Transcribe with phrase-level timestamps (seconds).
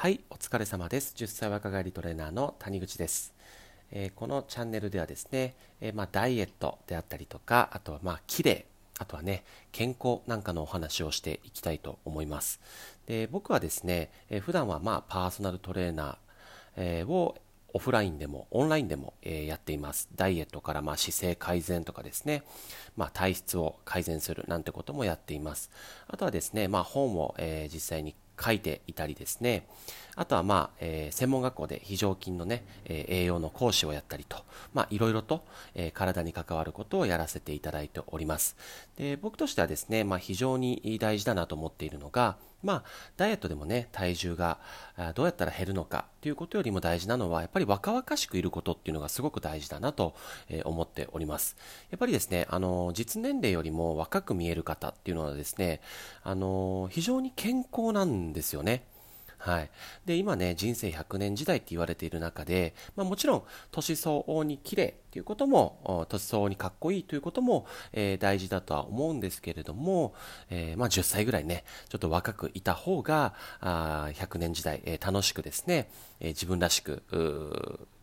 [0.00, 1.12] はい、お疲れ様です。
[1.14, 3.34] 10歳若返りトレーナーの谷口です。
[3.92, 8.64] えーこのチャンネルではですね、えーまあ、ダイエットであったりとか、あとはまあ綺麗、
[8.98, 12.60] あとはね、健康なんかのお話をしていきたいと思います。
[13.04, 16.16] で僕はですね、えー普段はまあパーソナルトレーナー、
[16.76, 17.36] えーを
[17.74, 20.08] オフラインでもオンラインでも、えーやっています。
[20.16, 22.42] ダイエットからまあ姿勢改善とかですね、
[22.96, 25.70] まあ、体質を改善するなんてこともやっています。
[26.08, 29.66] あとはですね、まあ、本を、えー実際に書いていたりですね、
[30.16, 34.38] あとはまあ、えー専門学校で非常勤のね、えー栄養の講師をやったりと、
[34.74, 35.44] まあ、いろいろと、
[35.74, 38.56] えー体に関わることをやらせていただいております。
[38.96, 42.84] で、僕としてはですね、まあ、非常に大事だなと思っているのが、まあ、
[43.16, 44.58] ダイエットでもね、体重が
[45.14, 50.14] どうやったら減るのかということよりも大事なのは、やっぱり若々しくいることっていうのがすごく大事だなと、
[50.64, 51.56] 思っております。
[51.90, 55.80] やっぱりですね、あの、実年齢よりも若く見える方っていうのはですね、
[56.22, 58.84] あの、非常に健康なんですよね。
[59.40, 59.70] はい。
[60.04, 70.14] で、今ね、人生100年時代って言われている中で、まあもちろん、年相応に綺麗っていうことも、年相応にかっこいいということも、えー大事だとは思うんですけれども、
[70.50, 75.88] えーまあ10歳ぐらいね、ちょっと若くいた方が、あ100年時代、えー楽しくですね、
[76.20, 77.02] え自分らしく、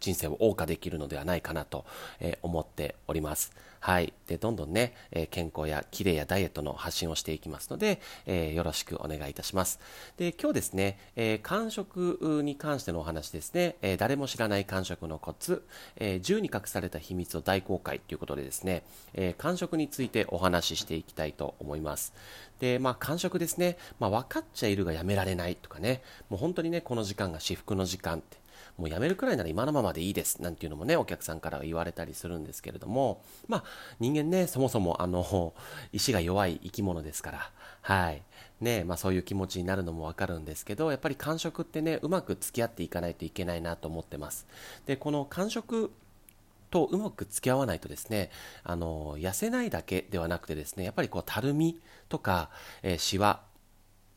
[0.00, 1.84] 人生を謳歌できるのではないかなと、
[2.20, 3.52] え思っております。
[3.80, 4.12] はい。
[4.26, 9.78] で、どんどんね、え健康や綺麗やダイエットの発信をしていきますので、えーよろしくお願いいたします。
[10.16, 15.64] で、今日ですね、えー間食に関してのお話ですね、えー誰も知らない間食のコツ、
[15.96, 18.82] えー銃に隠された秘密を大公開ということでですね、
[19.14, 22.12] えー間食についてお話ししていきたいと思います。
[22.58, 28.36] で、まあ、間食ですね、まあ、分かっちゃいるがやめられないとかね、もう本当にね、この時間が至福の時間って、
[28.78, 33.64] もうやめるくらいなら今のままでいいですなんていうのもね、お客さんから言われたりするんですけれども、まあ、
[33.98, 35.52] 人間ね、そもそもあの、
[35.92, 37.50] 意志が弱い生き物ですから、
[37.82, 38.22] はい。
[38.60, 44.46] ね、まあそういう気持ちになるのもわかるんですけど、やっぱり間食ってね、うまく付き合っていかないといけないなと思ってます。
[44.86, 45.92] で、この間食
[46.70, 48.30] とうまく付き合わないとですね、
[48.64, 51.78] あの、痩せないだけではなくてですね、やっぱりこう、たるみ
[52.08, 52.50] とか、
[52.82, 53.42] えーシワ、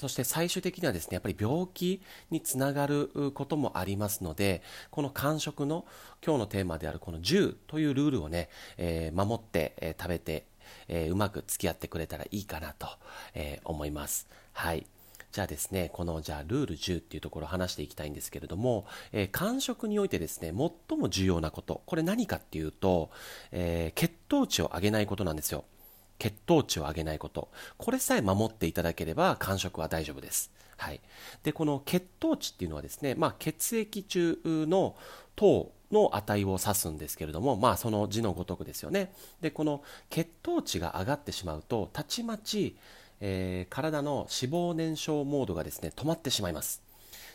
[0.00, 2.00] そして最終的にはですね、やっぱり病気
[2.30, 5.84] につながることもありますので、この間食の
[6.24, 10.46] 今日のテーマであるこの10というルールをね、えー守って、えー食べて、
[10.88, 12.86] えーうまく付き合ってくれたらいいかなと、
[13.34, 14.26] え思います。
[14.54, 14.86] はい。
[15.32, 20.48] じゃあですね、このじゃあルール10っていうところを話していきたいんですけれども、えー間食においてですね、
[20.88, 23.10] 最も重要なこと、これ何かっていうと、
[23.52, 25.64] えー血糖値を上げないことなんですよ。
[26.20, 27.48] 血糖値を上げないこと。
[27.78, 30.52] これさえ守っていただければ、間食は大丈夫です。
[30.76, 31.00] はい。
[31.42, 34.94] で、この血糖値っていうのはですね、まあ、血液中の
[35.34, 39.12] 糖の値を指すんですけれども、まあ、その字のごとくですよね。
[39.40, 42.76] で、この血糖値が上がってしまうと、たちまち、
[43.20, 46.89] えー体の脂肪燃焼モードがですね、止まってしまいます。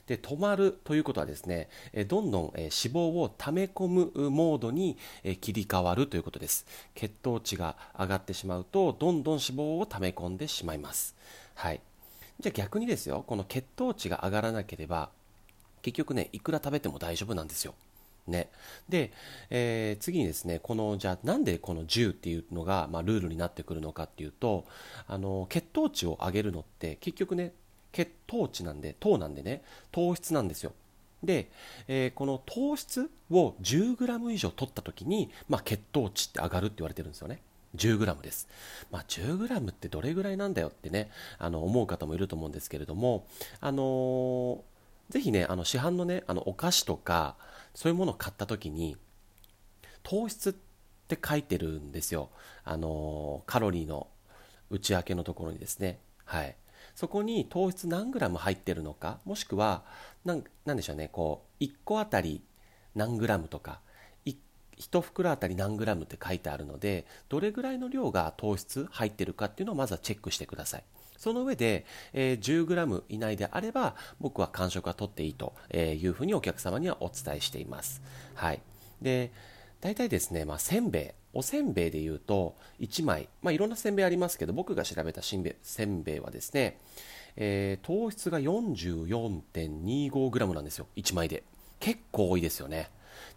[0.08, 1.70] で止まるということはですね、
[2.08, 4.98] どんどん、脂肪を溜め込むモードに、
[5.42, 6.66] 切り替わるということです。
[6.94, 11.16] 血糖値が上がってしまうと、どんどん脂肪を溜め込んでしまいます。
[11.56, 11.82] はい。
[12.40, 15.10] じゃあ逆にですよ、この血糖値が上がらなければ、
[15.82, 17.74] 結局ね、いくら食べても大丈夫なんですよ。
[18.28, 18.50] ね。
[18.90, 19.12] で、
[19.50, 24.66] えー次にですね、この、じゃあなんでこの10っていうのが、まあ、ルールになってくるのかっていうと、
[25.08, 27.54] あの、血糖値を上げるのって結局ね、
[27.96, 29.64] 血糖値なんで、糖なんでね、
[29.94, 30.74] 糖質なんですよ。
[31.24, 31.50] で、
[31.88, 37.40] えーこの糖質を 10g 以上取った時に、まあ、血糖値って上がるって言われてるんですよね。
[37.78, 38.50] 10g です。
[38.92, 43.26] まあ、10g ってどれぐらいなんだよってね、あの思う方もいると思うんですけれども、
[43.62, 44.60] あのー
[45.10, 47.36] ぜひね、あの市販のね、あのお菓子とか、
[47.76, 48.98] そういうものを買った時に、
[50.04, 50.54] 糖質っ
[51.08, 52.30] て書いてるんですよ。
[52.66, 54.08] あのーカロリーの
[54.70, 56.00] 内訳のところにですね。
[56.26, 56.56] はい。
[56.96, 59.84] そこに糖質何グラム入ってるのか、もしくは、
[60.24, 62.42] なんなんでしょうね、こう、1個あたり
[62.96, 63.82] 何グラムとか、
[64.24, 64.36] い
[64.78, 70.84] 1袋あたり何グラムって書いてあるので、どれぐらいの量が糖質入ってるかっていうのをまずはチェックしてください。
[71.18, 78.02] その上で、えー 10g 以内であれば、僕は間食は取っていいというふうにお客様にはお伝えしています。
[78.36, 78.62] はい。
[79.02, 79.32] で、
[79.86, 86.80] 大体ですね、まあ、せんべい、おせんべいで言うと、1枚、まあ、いろんなせんべいありますけど、僕が調べたしんべせんべいはですね、
[87.36, 91.44] えー糖質が 44.25g なんですよ、1枚で。
[91.80, 92.90] 結構多いですよね。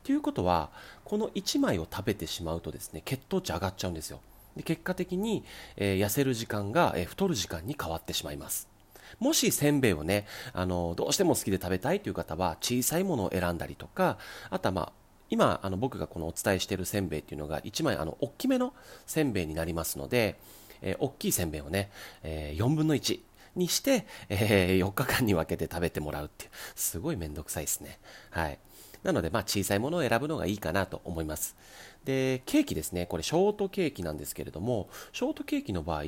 [0.05, 0.71] ということは、
[1.05, 4.23] この1枚を食べてしまうとですね、血糖値上がっちゃうんですよ。
[4.57, 5.45] で結果的に、
[5.77, 8.71] えー痩せる時間が、えー太る時間に変わってしまいます。
[9.19, 10.25] もしせんべいをね、
[10.55, 14.17] あの、どうしても好きで食べたいという方は、小さいものを選んだりとか、
[14.49, 14.93] あとはまあ、
[15.31, 18.75] 今、あの、僕がこのお伝えしているせんべいっていうのが、1枚、あの、大きめの
[19.07, 20.39] せんべいになりますので、
[20.81, 21.91] えー大きいせんべいをね、
[22.23, 23.21] えー4分の1、
[23.59, 27.99] にして、えー、4日間に分けて食べてもらうっていう、すごいめんどくさいですね。
[28.31, 28.59] はい。
[29.03, 31.57] なので、まあ、小さいものを選ぶのがいいかなと思います。
[32.05, 33.07] で、ケーキですね。
[33.07, 36.03] これ、ショートケーキなんですけれども、ショートケーキの場合、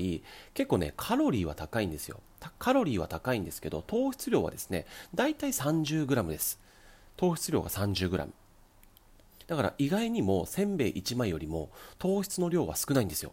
[0.54, 2.20] 結構ね、カロリーは高いんですよ。
[2.58, 6.58] カロリーは高いんですけど、糖質量はですね、だいたい 30g です。
[7.16, 8.28] 糖質量が 30g。
[9.50, 13.32] だから意外にもせんべい1枚よりも糖質の量は少ないんですよ。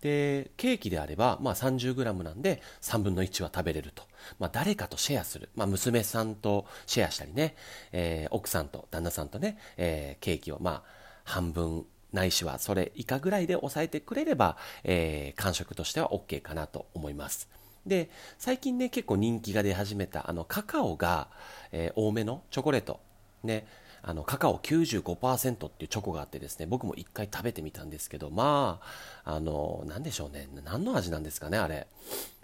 [0.00, 4.02] で、ケーキであれば、まあ 30g なんで3分の1は食べれると。
[4.40, 5.48] まあ誰かとシェアする。
[5.54, 7.54] まあ娘さんとシェアしたりね、
[7.92, 17.48] えー、奥さんと旦那さんとね、えー、ケーキをまあ半分ないしはそれ以下ぐらいで抑えてくれれば、えー、完食としては OK かなと思います。
[17.86, 21.28] で、最近ね、結構人気が出始めた、あの、カカオが、
[21.70, 22.98] えー、多めのチョコレート。
[23.44, 23.66] ね、
[24.02, 28.80] あのカカオ95%っていうチョコがあってですね僕も1回食べてみたんですけどま
[29.24, 30.48] ああの何でしょうね。
[30.64, 31.86] 何の味なんですかねあれ。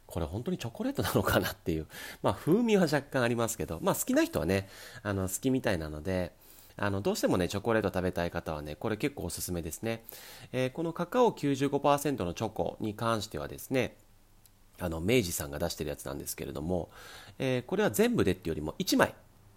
[0.07, 1.87] これ本当にチョコレートなのかなっていう。
[2.23, 4.69] まあ風味は若干ありますけどまあ好きな人はね
[5.03, 6.33] あの好きみたいなので
[6.77, 10.05] あのどうしてもねチョコレート食べたい方はねこれ結構おすすめですね、
[10.53, 13.97] えー、このカカオ95%のチョコに関してはですね
[14.79, 16.91] あの明治さんが出してるやつなんですけれども、
[17.39, 19.15] えー、これは全部でっていうよりも1枚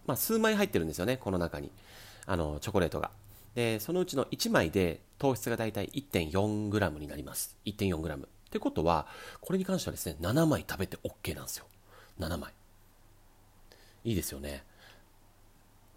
[0.10, 1.72] まあ、数枚入ってるんですよね、この中に。
[2.26, 3.12] あの、チョコレートが。
[3.54, 7.56] で、そのうちの1枚で糖質がだいたい 1.4g になります。
[7.66, 8.18] 1.4g。
[8.18, 9.06] ってことは、
[9.40, 11.66] これに関してはですね、7枚食べて OK なんですよ。
[12.20, 12.52] 7枚。
[14.04, 14.64] いいですよね。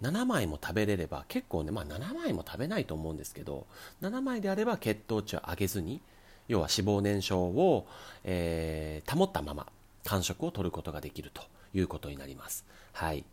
[0.03, 3.67] 7枚も食べれれば結構ね、まあ7枚も食べないと思うんですけど、
[4.03, 6.03] 7枚であれば血糖値を上げずに、
[6.49, 7.87] 要は脂肪燃焼を、
[8.25, 9.67] えー、保ったまま
[10.05, 11.43] 間食を取ることができると
[11.73, 12.67] いうことになります。
[12.93, 13.25] はい。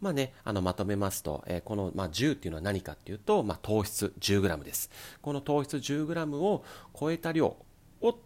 [0.00, 4.90] まあね、あのまとめますと、えー、この、まあ、10っていうのは何かっていうと、まあ、糖質 10g です。
[5.20, 6.64] この糖質 10g を
[6.98, 7.56] 超えた量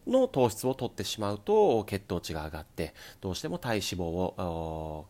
[0.06, 5.06] の糖質を取ってしまうと血糖値が上がってどうしても体脂肪を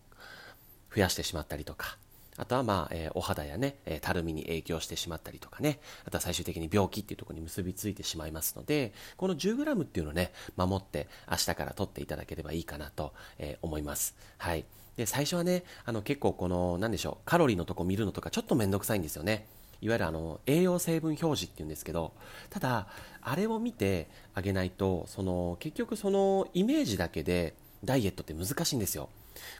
[0.94, 1.98] 増やしてしまったりとか
[2.36, 14.16] あとはまあ、えー、お肌やね、えー、たるみに影響してしまったりとかね、あとは最終的に病気っていうところに結びついてしまいますので、この 10g っていうのをね、守って明日から取っていただければいいかなと、えー、思います。
[14.38, 14.64] はい。
[14.96, 19.46] で、最初はね、あの結構この、なんでしょう、カロリーのとこ見るのとかちょっとめんどくさいんですよね。
[19.80, 22.12] いわゆるあの栄養成分表示っていうんですけど、
[22.50, 22.88] ただ、
[23.20, 27.54] あれを見てあげないと、その結局そのイメージだけで
[27.84, 29.08] ダイエットって難しいんですよ。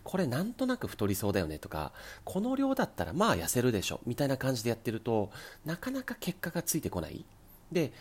[0.02, 1.92] これなんとなく太りそうだよねとか、
[2.25, 5.31] この量だったらまあ痩せるでしょ、みたいな感じでやってると、
[5.64, 7.25] なかなか結果がついてこない。
[7.72, 7.92] で、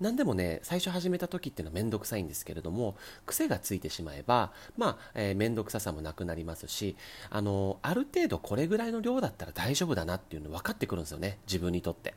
[0.00, 2.96] 何でもね、最初始めた時っていうのはめんどくさいんですけれども、
[3.26, 6.96] 癖がついてしまえば、まあ、えー、めんどくささもなくなりますし、
[7.30, 12.14] あの、ある程度これぐらいの量だったら大丈夫だなっていうの分かってくるんですよね、自分にとって。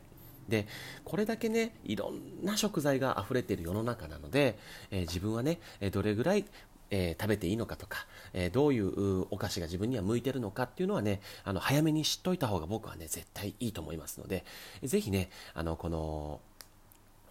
[0.50, 0.68] で
[1.06, 4.58] これだけねいろんな食材が溢れている世の中なので、
[4.90, 5.60] えー、自分はね
[5.92, 6.46] どれぐらい
[6.94, 14.44] えー、食べていいのかとか、えー、どういうお菓子が自分には向いてるのかっていうのはね、あの早めに知っといた方が僕はね、絶対いいと思いますので、
[14.84, 16.42] ぜひね、あのこの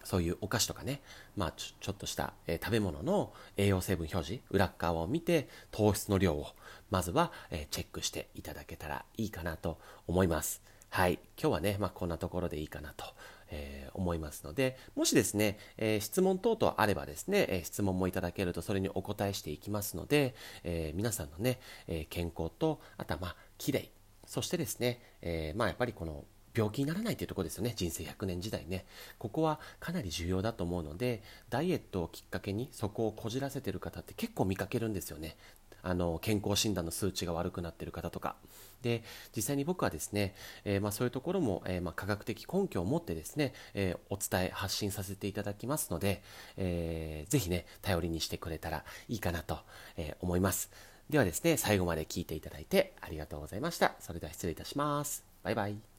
[0.03, 1.01] そういうお菓子とかね、
[1.35, 6.47] まあ、ちょちょっとした、えー、食べ物の栄養成分表示、裏側を見て糖質の量を
[6.89, 10.61] まずは、えー、チェックしていただけたらいいかなと思います。
[10.89, 11.19] はい。
[11.41, 13.05] 今日はね、まあ、こんなところでいいかなと
[13.51, 23.91] えー、思いますので、もしですね、え、質問等々あればですね、え、質問もいただけるとそれにお答えしていきますので、え皆さんのね、え健康と、あとはまあ、綺麗、
[24.25, 27.73] そしてですね、えまあやっぱりこの病気にならないというとこですよね。
[27.75, 28.85] 人生100年時代ね。
[29.17, 35.37] ここはかなり重要だと思うので、ダイエットをきっかけにそこをこじらせてる方って結構見かけるんですよね。
[35.83, 38.35] あの健康診断の数値が悪くなっている方とか
[38.81, 39.03] で
[39.35, 46.23] 実際に僕はですね、えー、まあ、そういうところも、えー、まあ、科学的根拠を持ってですね、えー、お伝え発信させていただきますので、
[46.57, 49.59] えー、ぜひね頼りにしてくれたらいいかなと、
[49.97, 50.71] え思います
[51.09, 55.90] ではですね最後まで聞いていただいてありがとうございましたそれでは失礼いたしますバイバイ